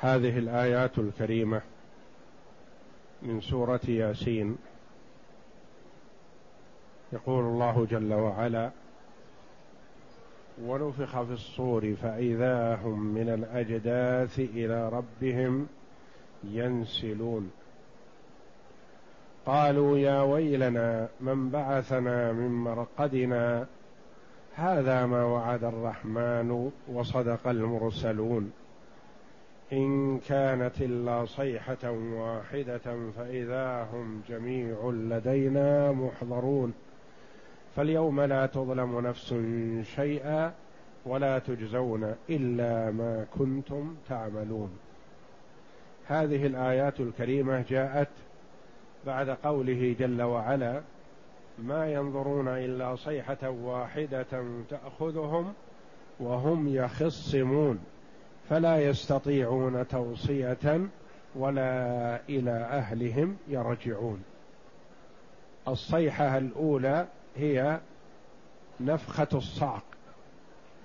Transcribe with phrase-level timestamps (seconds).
[0.00, 1.60] هذه الآيات الكريمة
[3.22, 4.56] من سورة ياسين.
[7.12, 8.70] يقول الله جل وعلا
[10.62, 15.66] ونفخ في الصور فإذا هم من الأجداث إلى ربهم
[16.44, 17.50] ينسلون.
[19.46, 23.66] قالوا يا ويلنا من بعثنا من مرقدنا
[24.54, 28.52] هذا ما وعد الرحمن وصدق المرسلون.
[29.72, 36.74] إن كانت إلا صيحة واحدة فإذا هم جميع لدينا محضرون.
[37.76, 39.34] فاليوم لا تظلم نفس
[39.96, 40.52] شيئا
[41.06, 44.70] ولا تجزون إلا ما كنتم تعملون.
[46.06, 48.08] هذه الآيات الكريمة جاءت
[49.06, 50.80] بعد قوله جل وعلا
[51.58, 55.52] ما ينظرون إلا صيحة واحدة تأخذهم
[56.20, 57.78] وهم يخصمون
[58.48, 60.88] فلا يستطيعون توصية
[61.34, 64.22] ولا إلى أهلهم يرجعون.
[65.68, 67.80] الصيحة الأولى هي
[68.80, 69.84] نفخة الصعق.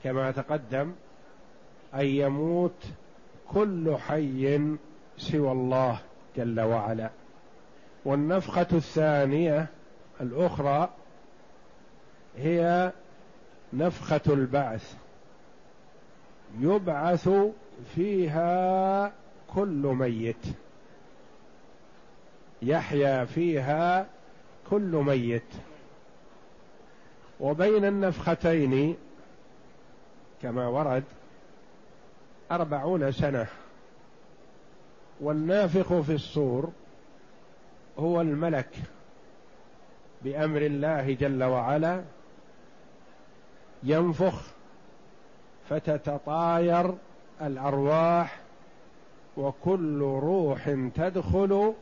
[0.03, 0.93] كما تقدم
[1.93, 2.85] أن يموت
[3.47, 4.61] كل حي
[5.17, 5.99] سوى الله
[6.37, 7.09] جل وعلا.
[8.05, 9.67] والنفخة الثانية
[10.21, 10.89] الأخرى
[12.37, 12.91] هي
[13.73, 15.02] نفخة البعث.
[16.59, 17.29] يبعث
[17.95, 19.13] فيها
[19.55, 20.45] كل ميت.
[22.61, 24.07] يحيا فيها
[24.69, 25.53] كل ميت.
[27.39, 28.97] وبين النفختين
[30.41, 31.03] كما ورد
[32.51, 33.47] أربعون سنة.
[35.21, 36.71] والنافخ في الصور
[37.99, 38.69] هو الملك
[40.21, 42.03] بأمر الله جل وعلا.
[43.83, 44.53] ينفخ
[45.69, 46.93] فتتطاير
[47.41, 48.39] الأرواح
[49.37, 51.73] وكل روح تدخل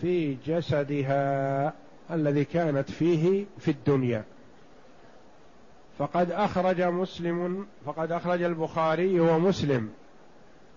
[0.00, 1.72] في جسدها
[2.10, 4.24] الذي كانت فيه في الدنيا.
[5.98, 9.90] فقد أخرج مسلم فقد أخرج البخاري ومسلم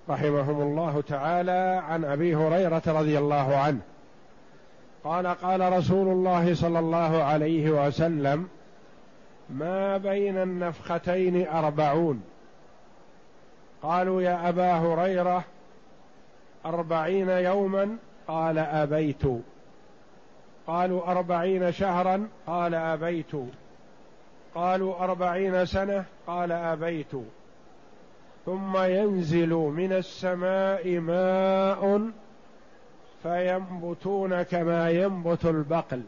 [0.10, 3.82] رحمهم الله تعالى عن أبي هريرة رضي الله عنه.
[5.04, 8.48] قال قال رسول الله صلى الله عليه وسلم
[9.50, 12.24] ما بين النفختين أربعون.
[13.84, 15.44] قالوا يا أبا هريرة
[16.66, 17.98] أربعين يوما
[18.28, 19.24] قال أبيت.
[20.68, 23.32] قالوا أربعين شهرا قال أبيت.
[24.56, 27.12] قالوا أربعين سنة قال أبيت.
[28.46, 32.10] ثم ينزل من السماء ماء
[33.24, 36.04] فينبتون كما ينبت البقل.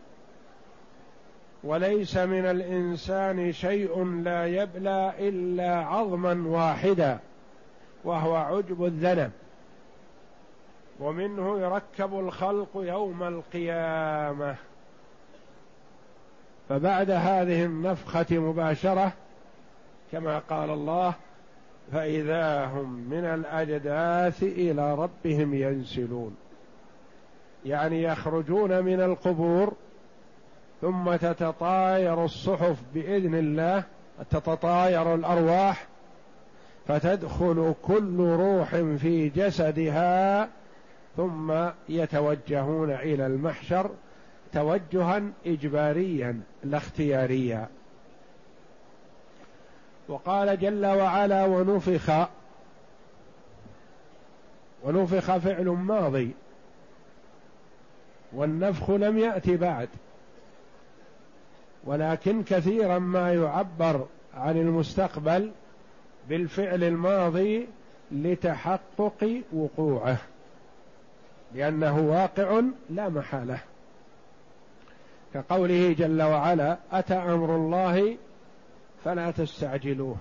[1.64, 7.20] وليس من الإنسان شيء لا يبلى إلا عظما واحدا
[8.04, 9.32] وهو عجب الذنب.
[11.00, 14.56] ومنه يركب الخلق يوم القيامة.
[16.70, 19.12] فبعد هذه النفخة مباشرة
[20.12, 21.14] كما قال الله
[21.92, 26.38] فإذا هم من الأجداث إلى ربهم ينسلون.
[27.66, 29.74] يعني يخرجون من القبور
[30.82, 33.84] ثم تتطاير الصحف بإذن الله
[34.32, 35.88] تتطاير الأرواح
[36.88, 40.50] فتدخل كل روح في جسدها
[41.18, 41.54] ثم
[41.90, 43.92] يتوجهون إلى المحشر
[44.54, 47.68] توجها اجباريا لا اختياريا.
[50.08, 52.28] وقال جل وعلا ونفخ
[54.84, 56.32] ونفخ فعل ماضي
[58.34, 59.90] والنفخ لم يأتي بعد.
[61.88, 65.52] ولكن كثيرا ما يعبر عن المستقبل
[66.30, 67.68] بالفعل الماضي
[68.12, 70.18] لتحقق وقوعه
[71.54, 73.60] لأنه واقع لا محالة.
[75.34, 78.18] كقوله جل وعلا أتى أمر الله
[79.04, 80.16] فلا تستعجلوه.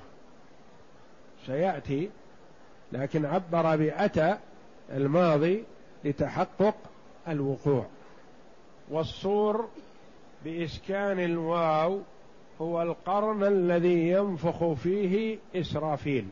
[1.47, 2.11] سيأتي
[2.93, 4.37] لكن عبر بأتى
[4.91, 5.65] الماضي
[6.05, 6.75] لتحقق
[7.29, 7.87] الوقوع.
[8.89, 9.69] والصور
[10.47, 12.01] بإسكان الواو
[12.61, 16.29] هو القرن الذي ينفخ فيه إسرافيل.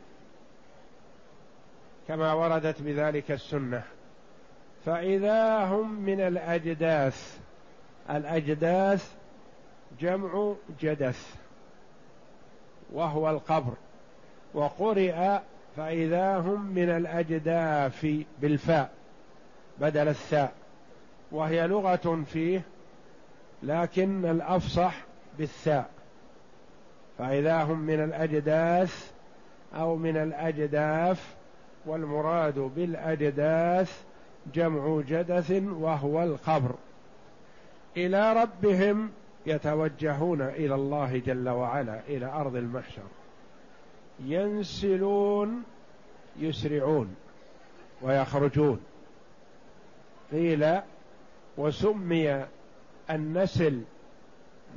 [2.09, 3.83] كما وردت بذلك السنة.
[4.85, 7.39] فإذا هم من الأجداث
[8.11, 9.13] الأجداث
[10.01, 11.35] جمع جدث
[12.93, 13.73] وهو القبر.
[14.55, 15.39] وقرئ
[15.77, 18.91] فإذا هم من الأجداف بالفاء
[19.81, 20.53] بدل الثاء.
[21.33, 22.63] وهي لغة فيه
[23.65, 24.95] لكن الأفصح
[25.39, 25.91] بالثاء.
[27.19, 29.13] فإذا هم من الأجداث
[29.75, 31.35] أو من الأجداف
[31.87, 34.03] والمراد بالأجداث
[34.55, 36.75] جمع جدث وهو القبر.
[37.97, 39.11] إلى ربهم
[39.47, 43.03] يتوجهون إلى الله جل وعلا إلى أرض المحشر.
[44.25, 45.63] ينسلون
[46.37, 47.17] يسرعون
[48.03, 48.81] ويخرجون.
[50.33, 50.81] قيل
[51.57, 52.45] وسمي
[53.11, 53.83] النسل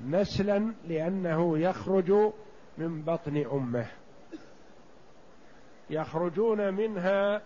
[0.06, 2.12] نسلا لأنه يخرج
[2.78, 3.86] من بطن أمه.
[5.90, 7.42] يخرجون منها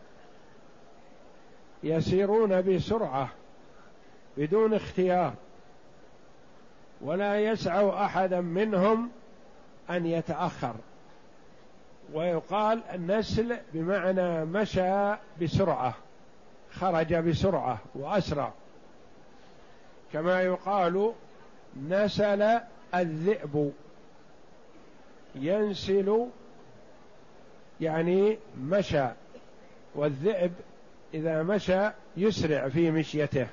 [1.83, 3.29] يسيرون بسرعة
[4.37, 5.33] بدون اختيار.
[7.01, 9.09] ولا يسع أحدا منهم
[9.89, 10.75] أن يتأخر.
[12.13, 15.93] ويقال النسل بمعنى مشى بسرعة
[16.71, 18.53] خرج بسرعة وأسرع.
[20.13, 21.11] كما يقال
[21.89, 22.59] نسل
[22.95, 23.73] الذئب.
[25.35, 26.27] ينسل
[27.81, 29.05] يعني مشى
[29.95, 30.51] والذئب
[31.13, 33.47] إذا مشى يسرع في مشيته.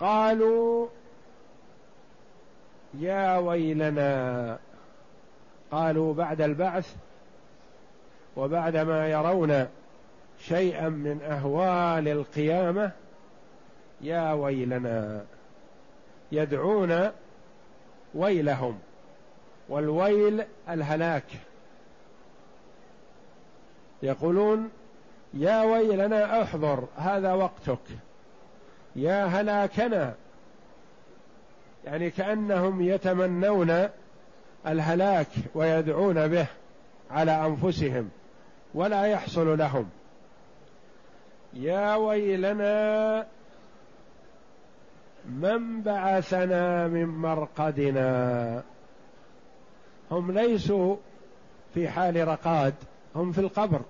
[0.00, 0.88] قالوا
[2.94, 4.58] يا ويلنا
[5.70, 6.94] قالوا بعد البعث
[8.36, 9.68] وبعد ما يرون
[10.40, 12.92] شيئا من أهوال القيامة
[14.02, 15.24] يا ويلنا
[16.32, 17.10] يدعون
[18.14, 18.78] ويلهم
[19.68, 21.24] والويل الهلاك.
[24.02, 24.70] يقولون
[25.34, 27.78] يا ويلنا احضر هذا وقتك
[28.96, 30.14] يا هلاكنا.
[31.84, 33.88] يعني كأنهم يتمنون
[34.66, 36.46] الهلاك ويدعون به
[37.10, 38.10] على أنفسهم
[38.74, 39.90] ولا يحصل لهم.
[41.54, 43.26] يا ويلنا
[45.28, 48.62] من بعثنا من مرقدنا؟
[50.10, 50.96] هم ليسوا
[51.74, 52.74] في حال رقاد
[53.16, 53.80] هم في القبر.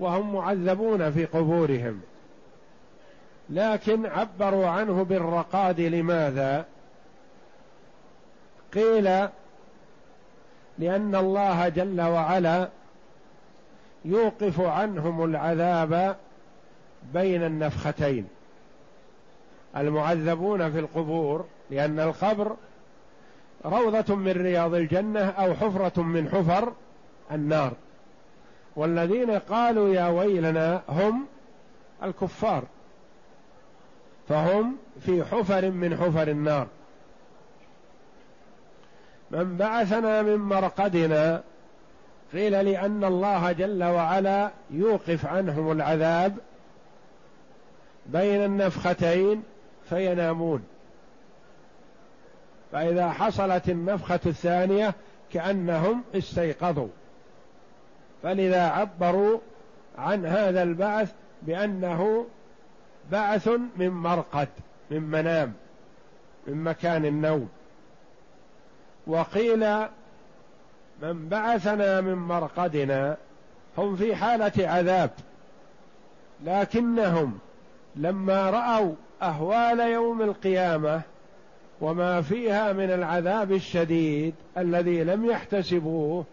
[0.00, 2.00] وهم معذبون في قبورهم.
[3.50, 6.64] لكن عبروا عنه بالرقاد لماذا؟
[8.74, 9.28] قيل
[10.78, 12.68] لأن الله جل وعلا
[14.04, 16.16] يوقف عنهم العذاب
[17.14, 18.28] بين النفختين.
[19.76, 22.56] المعذبون في القبور لأن القبر
[23.64, 26.72] روضة من رياض الجنة أو حفرة من حفر
[27.32, 27.72] النار.
[28.76, 31.26] والذين قالوا يا ويلنا هم
[32.02, 32.64] الكفار
[34.28, 36.66] فهم في حفر من حفر النار.
[39.30, 41.42] من بعثنا من مرقدنا
[42.32, 46.36] قيل لأن الله جل وعلا يوقف عنهم العذاب
[48.06, 49.42] بين النفختين
[49.90, 50.64] فينامون.
[52.72, 54.94] فإذا حصلت النفخة الثانية
[55.32, 56.88] كأنهم استيقظوا.
[58.22, 59.38] فلذا عبروا
[59.98, 62.26] عن هذا البعث بأنه
[63.12, 64.48] بعث من مرقد
[64.90, 65.52] من منام
[66.46, 67.48] من مكان النوم.
[69.06, 69.86] وقيل
[71.02, 73.16] من بعثنا من مرقدنا
[73.78, 75.10] هم في حالة عذاب
[76.44, 77.38] لكنهم
[77.96, 81.02] لما رأوا أهوال يوم القيامة
[81.80, 86.24] وما فيها من العذاب الشديد الذي لم يحتسبوه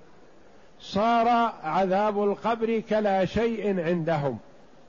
[0.81, 1.27] صار
[1.63, 4.37] عذاب القبر كلا شيء عندهم.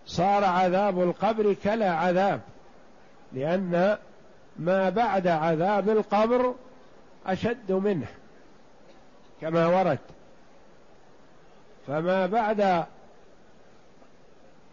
[0.06, 2.40] صار عذاب القبر كلا عذاب
[3.32, 3.96] لأن
[4.58, 6.54] ما بعد عذاب القبر
[7.26, 8.06] أشد منه
[9.40, 9.98] كما ورد.
[11.86, 12.84] فما بعد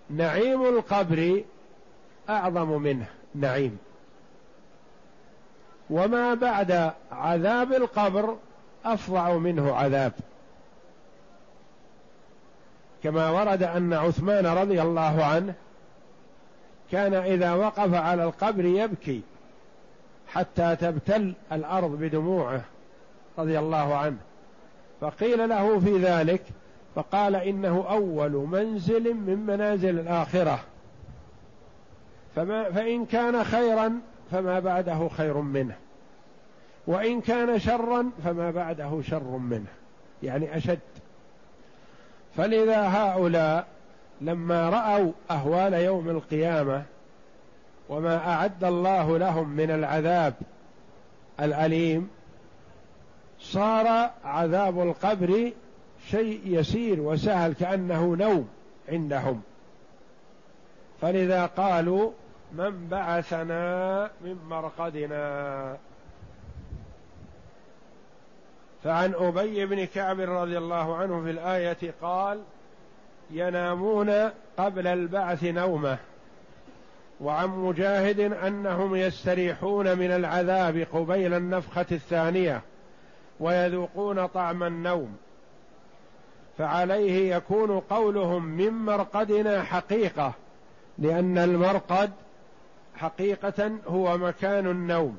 [0.09, 1.43] نعيم القبر
[2.29, 3.05] أعظم منه
[3.35, 3.77] نعيم.
[5.89, 8.35] وما بعد عذاب القبر
[8.85, 10.11] أفظع منه عذاب.
[13.03, 15.53] كما ورد أن عثمان رضي الله عنه
[16.91, 19.21] كان إذا وقف على القبر يبكي
[20.27, 22.61] حتى تبتل الأرض بدموعه
[23.37, 24.17] رضي الله عنه.
[25.01, 26.41] فقيل له في ذلك
[26.95, 30.59] فقال إنه أول منزل من منازل الآخرة.
[32.35, 33.99] فما فإن كان خيرا
[34.31, 35.75] فما بعده خير منه.
[36.87, 39.65] وإن كان شرا فما بعده شر منه.
[40.23, 40.79] يعني أشد.
[42.37, 43.67] فلذا هؤلاء
[44.21, 46.83] لما رأوا أهوال يوم القيامة
[47.89, 50.33] وما أعد الله لهم من العذاب
[51.39, 52.09] الأليم
[53.39, 55.51] صار عذاب القبر
[56.09, 58.49] شيء يسير وسهل كأنه نوم
[58.89, 59.41] عندهم.
[61.01, 62.11] فلذا قالوا
[62.51, 65.77] من بعثنا من مرقدنا.
[68.83, 72.41] فعن أبي بن كعب رضي الله عنه في الآية قال
[73.31, 75.97] ينامون قبل البعث نومة.
[77.21, 82.61] وعن مجاهد أنهم يستريحون من العذاب قبيل النفخة الثانية
[83.39, 85.17] ويذوقون طعم النوم.
[86.57, 90.33] فعليه يكون قولهم من مرقدنا حقيقة
[90.97, 92.11] لأن المرقد
[92.97, 95.17] حقيقة هو مكان النوم.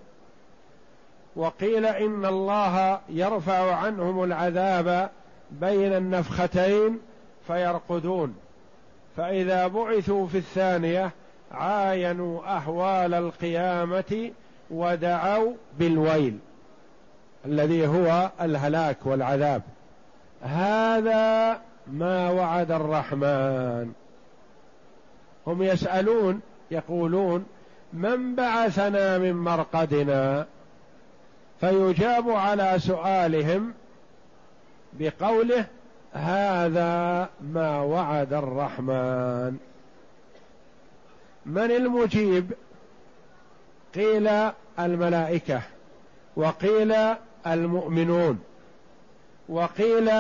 [1.36, 5.10] وقيل إن الله يرفع عنهم العذاب
[5.50, 7.00] بين النفختين
[7.46, 8.36] فيرقدون.
[9.16, 11.10] فإذا بعثوا في الثانية
[11.52, 14.30] عاينوا اهوال القيامة
[14.70, 16.38] ودعوا بالويل
[17.46, 19.62] الذي هو الهلاك والعذاب.
[20.42, 21.60] هذا
[21.92, 23.92] ما وعد الرحمن.
[25.46, 26.40] هم يسألون
[26.70, 27.44] يقولون
[27.92, 30.46] من بعثنا من مرقدنا
[31.60, 33.74] فيجاب على سؤالهم
[34.92, 35.66] بقوله
[36.12, 39.56] هذا ما وعد الرحمن.
[41.46, 42.52] من المجيب؟
[43.94, 44.30] قيل
[44.78, 45.62] الملائكة
[46.36, 46.94] وقيل
[47.46, 48.40] المؤمنون
[49.48, 50.10] وقيل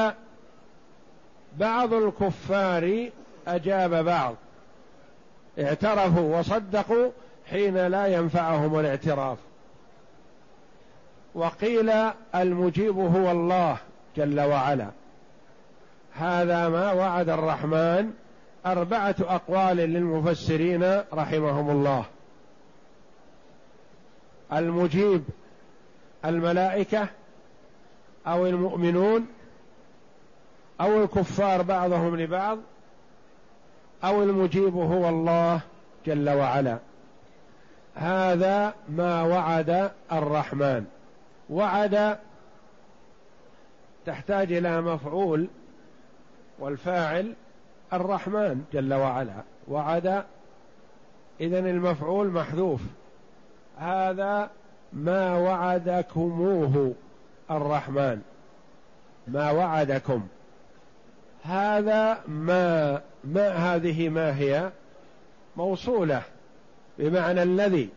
[1.56, 3.10] بعض الكفار
[3.48, 4.34] أجاب بعض
[5.58, 7.10] اعترفوا وصدقوا
[7.50, 9.38] حين لا ينفعهم الاعتراف.
[11.34, 11.90] وقيل
[12.34, 13.78] المجيب هو الله
[14.16, 14.90] جل وعلا.
[16.14, 18.12] هذا ما وعد الرحمن
[18.66, 22.04] أربعة أقوال للمفسرين رحمهم الله.
[24.52, 25.24] المجيب
[26.24, 27.08] الملائكة
[28.26, 29.26] أو المؤمنون
[30.80, 32.58] أو الكفار بعضهم لبعض
[34.04, 35.60] أو المجيب هو الله
[36.06, 36.78] جل وعلا.
[37.96, 40.84] هذا ما وعد الرحمن.
[41.50, 42.18] وعد
[44.06, 45.48] تحتاج إلى مفعول
[46.58, 47.34] والفاعل
[47.92, 49.42] الرحمن جل وعلا.
[49.68, 50.24] وعد
[51.40, 52.80] اذا المفعول محذوف.
[53.78, 54.50] هذا
[54.92, 56.94] ما وعدكموه
[57.50, 58.22] الرحمن.
[59.28, 60.26] ما وعدكم.
[61.44, 64.70] هذا ما ما هذه ما هي؟
[65.56, 66.22] موصولة.
[66.98, 67.88] بمعنى الذي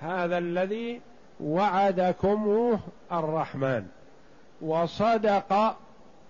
[0.00, 1.00] هذا الذي
[1.40, 2.78] وعدكم
[3.12, 3.86] الرحمن
[4.60, 5.76] وصدق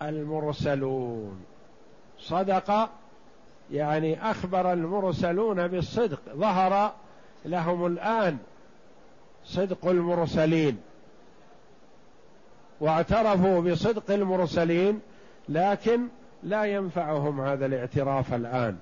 [0.03, 1.41] المرسلون.
[2.19, 2.91] صدق
[3.73, 6.93] يعني أخبر المرسلون بالصدق ظهر
[7.45, 8.39] لهم الآن
[9.45, 10.79] صدق المرسلين.
[12.81, 15.01] واعترفوا بصدق المرسلين
[15.49, 16.01] لكن
[16.43, 18.79] لا ينفعهم هذا الاعتراف الآن.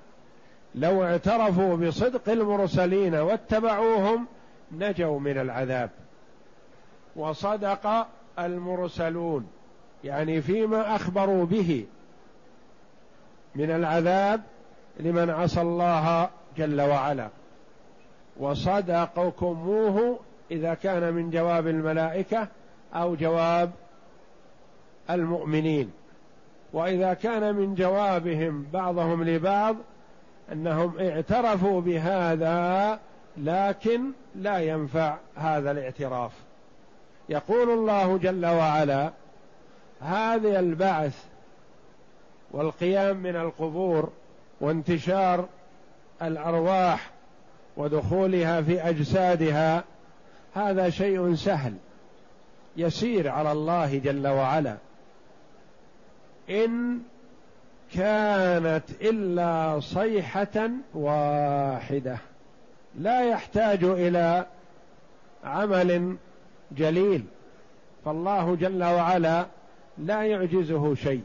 [0.77, 4.27] لو اعترفوا بصدق المرسلين واتبعوهم
[4.73, 5.91] نجوا من العذاب.
[7.17, 8.07] وصدق
[8.39, 9.47] المرسلون
[10.05, 11.87] يعني فيما أخبروا به
[13.55, 14.43] من العذاب
[15.01, 17.29] لمن عصى الله جل وعلا.
[18.37, 20.19] وصدقكموه
[20.51, 22.49] إذا كان من جواب الملائكة
[22.95, 23.71] أو جواب
[25.11, 25.91] المؤمنين.
[26.73, 29.77] وإذا كان من جوابهم بعضهم لبعض
[30.53, 32.99] أنهم اعترفوا بهذا
[33.37, 36.33] لكن لا ينفع هذا الاعتراف.
[37.29, 39.13] يقول الله جل وعلا
[40.01, 41.25] هذا البعث
[42.51, 44.13] والقيام من القبور
[44.61, 45.49] وانتشار
[46.23, 47.11] الأرواح
[47.77, 49.85] ودخولها في أجسادها
[50.55, 51.75] هذا شيء سهل
[52.77, 54.77] يسير على الله جل وعلا.
[56.51, 56.99] إن
[57.95, 62.19] كانت إلا صيحة واحدة.
[62.99, 64.47] لا يحتاج إلى
[65.45, 66.17] عمل
[66.73, 67.25] جليل.
[68.05, 69.47] فالله جل وعلا
[69.99, 71.23] لا يعجزه شيء.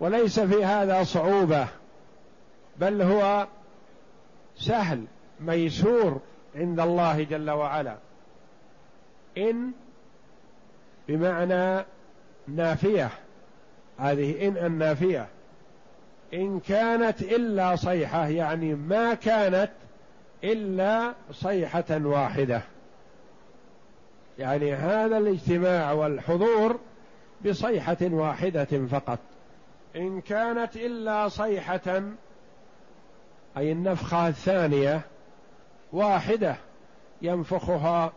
[0.00, 1.66] وليس في هذا صعوبة
[2.80, 3.46] بل هو
[4.56, 5.04] سهل
[5.40, 6.20] ميسور
[6.54, 7.96] عند الله جل وعلا.
[9.38, 9.72] إن
[11.08, 11.84] بمعنى
[12.48, 13.10] نافية.
[14.02, 15.26] هذه إن النافية.
[16.34, 19.70] إن كانت إلا صيحة يعني ما كانت
[20.44, 22.62] إلا صيحة واحدة.
[24.38, 26.78] يعني هذا الاجتماع والحضور
[27.46, 29.18] بصيحة واحدة فقط.
[29.96, 32.02] إن كانت إلا صيحة
[33.56, 35.00] أي النفخة الثانية
[35.92, 36.56] واحدة
[37.22, 38.12] ينفخها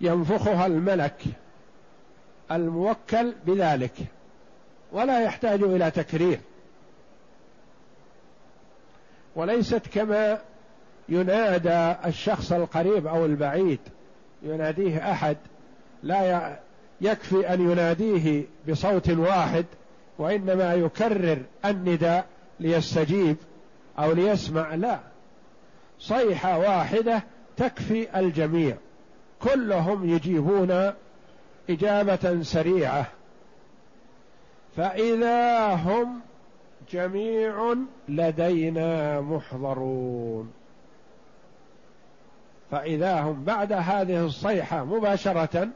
[0.00, 1.22] ينفخها الملك
[2.50, 4.17] الموكل بذلك.
[4.92, 6.40] ولا يحتاج إلى تكرير.
[9.36, 10.38] وليست كما
[11.08, 13.78] ينادى الشخص القريب أو البعيد
[14.42, 15.36] يناديه أحد
[16.02, 16.58] لا
[17.00, 19.66] يكفي أن يناديه بصوت واحد
[20.18, 22.26] وإنما يكرر النداء
[22.60, 23.36] ليستجيب
[23.98, 24.74] أو ليسمع.
[24.74, 24.98] لا
[25.98, 27.22] صيحة واحدة
[27.56, 28.76] تكفي الجميع.
[29.42, 30.92] كلهم يجيبون
[31.70, 33.06] إجابة سريعة.
[34.78, 36.20] فإذا هم
[36.92, 37.74] جميع
[38.08, 40.52] لدينا محضرون.
[42.70, 45.68] فإذا هم بعد هذه الصيحة مباشرة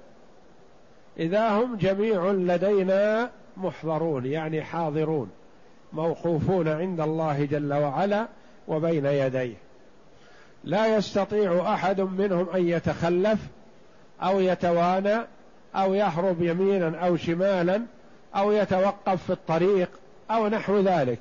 [1.18, 5.30] إذا هم جميع لدينا محضرون يعني حاضرون
[5.92, 8.26] موقوفون عند الله جل وعلا
[8.68, 9.56] وبين يديه.
[10.64, 13.38] لا يستطيع أحد منهم أن يتخلف
[14.22, 15.16] أو يتوانى
[15.74, 17.82] أو يهرب يمينا أو شمالا
[18.36, 19.90] أو يتوقف في الطريق
[20.30, 21.18] أو نحو ذلك.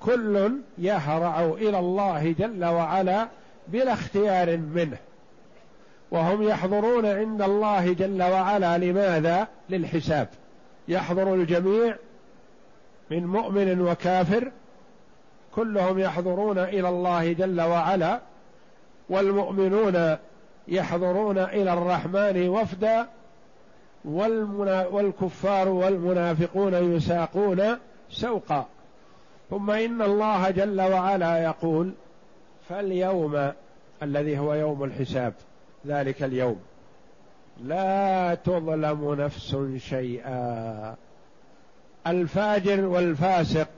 [0.00, 3.28] كل يهرع إلى الله جل وعلا
[3.68, 4.96] بلا اختيار منه.
[6.10, 10.28] وهم يحضرون عند الله جل وعلا لماذا؟ للحساب.
[10.88, 11.96] يحضر الجميع
[13.10, 14.50] من مؤمن وكافر.
[15.54, 18.20] كلهم يحضرون إلى الله جل وعلا.
[19.08, 20.16] والمؤمنون
[20.68, 23.06] يحضرون إلى الرحمن وفدا.
[24.04, 27.62] والكفار والمنافقون يساقون
[28.10, 28.66] سوقا.
[29.50, 31.92] ثم إن الله جل وعلا يقول
[32.68, 33.52] فاليوم
[34.02, 35.34] الذي هو يوم الحساب
[35.86, 36.60] ذلك اليوم.
[37.64, 40.94] لا تظلم نفس شيئا.
[42.06, 43.68] الفاجر والفاسق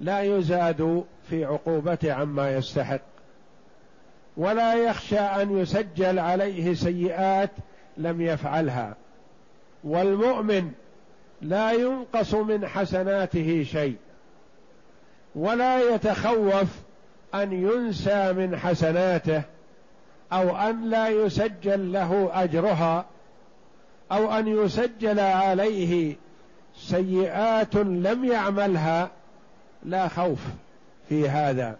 [0.00, 3.00] لا يزاد في عقوبته عما يستحق.
[4.36, 7.50] ولا يخشى أن يسجل عليه سيئات
[7.96, 8.96] لم يفعلها.
[9.84, 10.72] والمؤمن
[11.42, 13.96] لا ينقص من حسناته شيء
[15.34, 16.68] ولا يتخوف
[17.34, 19.42] أن ينسى من حسناته
[20.32, 23.06] أو أن لا يسجل له أجرها
[24.12, 26.16] أو أن يسجل عليه
[26.76, 29.10] سيئات لم يعملها
[29.84, 30.40] لا خوف
[31.08, 31.76] في هذا.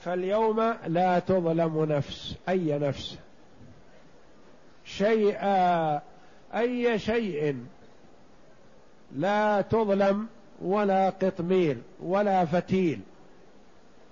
[0.00, 3.16] فاليوم لا تظلم نفس أي نفس؟
[4.84, 6.00] شيئا
[6.54, 7.56] أي شيء
[9.16, 10.26] لا تظلم
[10.62, 13.00] ولا قطمير ولا فتيل.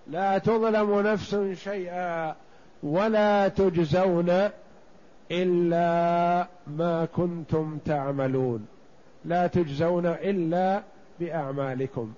[0.07, 2.35] لا تظلم نفس شيئا
[2.83, 4.49] ولا تجزون
[5.31, 8.67] إلا ما كنتم تعملون.
[9.25, 10.83] لا تجزون إلا
[11.21, 12.13] بأعمالكم.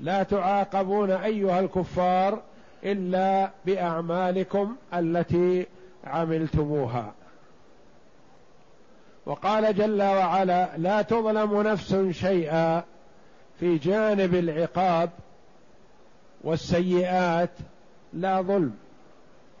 [0.00, 2.42] لا تعاقبون أيها الكفار
[2.84, 5.66] إلا بأعمالكم التي
[6.04, 7.12] عملتموها.
[9.28, 12.82] وقال جل وعلا لا تظلم نفس شيئا
[13.60, 15.10] في جانب العقاب
[16.44, 17.50] والسيئات
[18.12, 18.74] لا ظلم.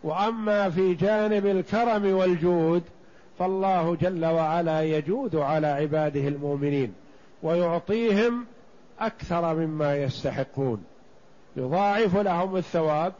[0.04, 2.82] وأما في جانب الكرم والجود
[3.38, 6.94] فالله جل وعلا يجود على عباده المؤمنين
[7.42, 8.46] ويعطيهم
[9.00, 10.84] أكثر مما يستحقون.
[11.56, 13.12] يضاعف لهم الثواب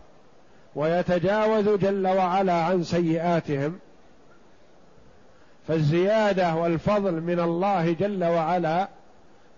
[0.77, 3.79] ويتجاوز جل وعلا عن سيئاتهم
[5.69, 8.89] فالزيادة والفضل من الله جل وعلا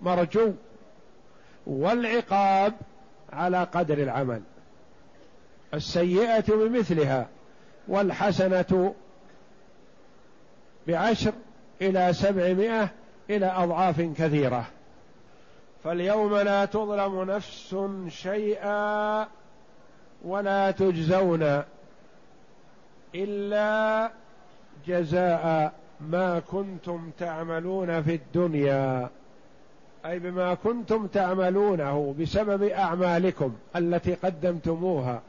[0.01, 0.53] مرجو
[1.66, 2.75] والعقاب
[3.33, 4.42] على قدر العمل.
[5.75, 7.29] السيئة بمثلها
[7.88, 8.94] والحسنة
[10.87, 11.33] بعشر
[11.83, 12.88] إلى سبعمائة
[13.31, 14.64] إلى أضعاف كثيرة.
[15.85, 17.77] فاليوم لا تظلم نفس
[18.09, 19.27] شيئا
[20.25, 21.62] ولا تجزون
[23.14, 24.11] إلا
[24.87, 25.73] جزاء
[26.09, 29.11] ما كنتم تعملون في الدنيا
[30.07, 35.23] أي بما كنتم تعملونه بسبب أعمالكم التي قدمتموها.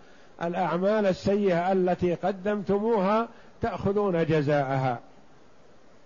[0.43, 3.27] الأعمال السيئة التي قدمتموها
[3.61, 4.99] تأخذون جزاءها.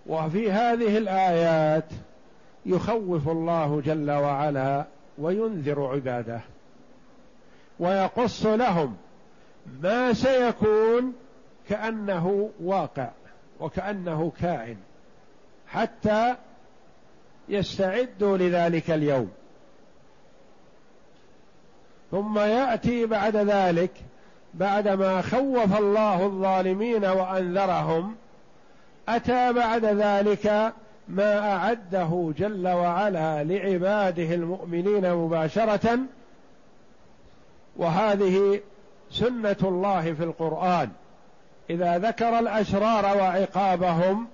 [0.06, 1.88] وفي هذه الآيات
[2.66, 4.84] يخوف الله جل وعلا
[5.18, 6.40] وينذر عباده
[7.80, 8.96] ويقص لهم
[9.82, 11.12] ما سيكون
[11.68, 13.08] كأنه واقع.
[13.60, 14.76] وكأنه كائن
[15.68, 16.36] حتى
[17.48, 19.30] يستعدوا لذلك اليوم.
[22.10, 23.90] ثم يأتي بعد ذلك
[24.54, 28.16] بعدما خوف الله الظالمين وأنذرهم
[29.08, 30.72] أتى بعد ذلك
[31.08, 35.98] ما أعده جل وعلا لعباده المؤمنين مباشرة
[37.76, 38.60] وهذه
[39.10, 40.90] سنة الله في القرآن.
[41.70, 44.26] إذا ذكر الأشرار وعقابهم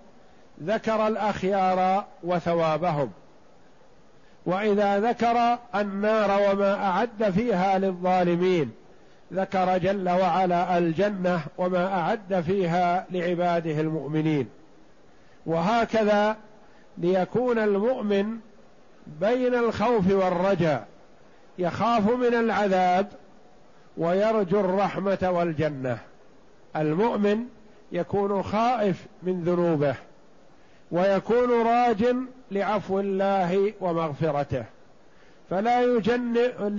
[0.63, 3.11] ذكر الأخيار وثوابهم.
[4.47, 8.73] وإذا ذكر النار وما أعد فيها للظالمين
[9.33, 14.49] ذكر جل وعلا الجنة وما أعد فيها لعباده المؤمنين.
[15.47, 16.37] وهكذا
[16.99, 18.37] ليكون المؤمن
[19.07, 20.87] بين الخوف والرجاء
[21.59, 23.07] يخاف من العذاب
[23.97, 25.99] ويرجو الرحمة والجنة.
[26.77, 27.47] المؤمن
[27.93, 29.95] يكون خائف من ذنوبه
[30.91, 32.17] ويكون راج
[32.51, 34.65] لعفو الله ومغفرته.
[35.51, 35.81] فلا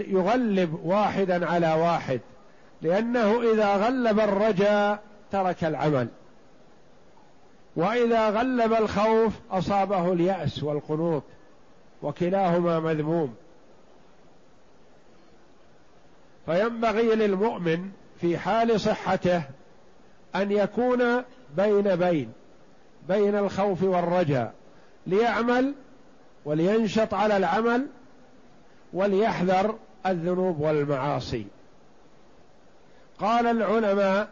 [0.07, 2.19] يغلب واحدا على واحد
[2.81, 6.07] لأنه إذا غلب الرجاء ترك العمل.
[7.75, 11.23] وإذا غلب الخوف أصابه اليأس والقنوط
[12.01, 13.35] وكلاهما مذموم.
[16.45, 19.43] فينبغي للمؤمن في حال صحته
[20.35, 21.23] أن يكون
[21.57, 22.31] بين بين
[23.07, 24.53] بين الخوف والرجاء
[25.07, 25.73] ليعمل
[26.45, 27.87] ولينشط على العمل
[28.93, 31.45] وليحذر الذنوب والمعاصي.
[33.19, 34.29] قال العلماء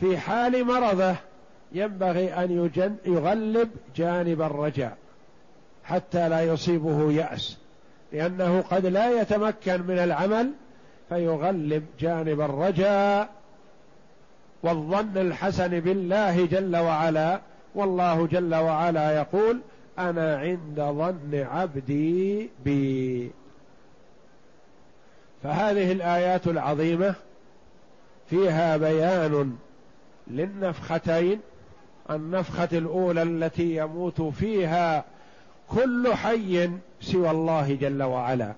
[0.00, 1.14] في حال مرضه
[1.72, 2.70] ينبغي أن
[3.06, 4.96] يغلب جانب الرجاء
[5.84, 7.58] حتى لا يصيبه يأس
[8.12, 10.52] لأنه قد لا يتمكن من العمل
[11.08, 13.30] فيغلب جانب الرجاء
[14.64, 17.40] والظن الحسن بالله جل وعلا
[17.74, 19.60] والله جل وعلا يقول
[19.98, 23.30] أنا عند ظن عبدي بي.
[25.42, 27.14] فهذه الآيات العظيمة
[28.30, 29.56] فيها بيان
[30.26, 31.40] للنفختين
[32.10, 35.04] النفخة الأولى التي يموت فيها
[35.68, 38.52] كل حي سوى الله جل وعلا.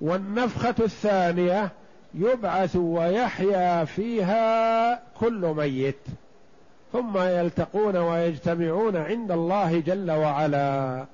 [0.00, 1.72] والنفخة الثانية
[2.14, 6.04] يبعث ويحيا فيها كل ميت
[6.92, 11.06] ثم يلتقون ويجتمعون عند الله جل وعلا.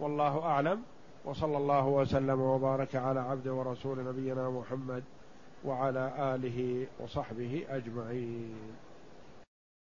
[0.00, 0.82] والله أعلم.
[1.24, 5.02] وصلى الله وسلم وبارك على عبد ورسول نبينا محمد
[5.64, 8.54] وعلى آله وصحبه أجمعين.